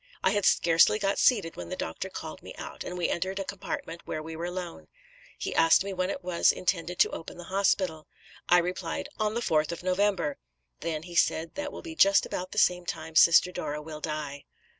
I 0.23 0.31
had 0.31 0.45
scarcely 0.45 0.97
got 0.97 1.19
seated 1.19 1.55
when 1.55 1.69
the 1.69 1.75
doctor 1.75 2.09
called 2.09 2.41
me 2.41 2.55
out, 2.55 2.83
and 2.83 2.97
we 2.97 3.07
entered 3.07 3.37
a 3.37 3.43
compartment 3.45 4.01
where 4.05 4.23
we 4.23 4.35
were 4.35 4.45
alone. 4.47 4.87
He 5.37 5.53
asked 5.53 5.83
me 5.83 5.93
when 5.93 6.09
it 6.09 6.23
was 6.23 6.51
intended 6.51 6.97
to 6.97 7.11
open 7.11 7.37
the 7.37 7.43
hospital. 7.53 8.07
I 8.49 8.57
replied, 8.57 9.09
'On 9.19 9.35
the 9.35 9.41
4th 9.41 9.71
of 9.71 9.83
November.' 9.83 10.39
'Then,' 10.79 11.03
he 11.03 11.13
said, 11.13 11.53
'that 11.53 11.71
will 11.71 11.83
just 11.83 12.23
be 12.23 12.27
about 12.29 12.51
the 12.51 12.57
same 12.57 12.83
time 12.87 13.13
Sister 13.15 13.51
Dora 13.51 13.79
will 13.79 14.01
die.' 14.01 14.45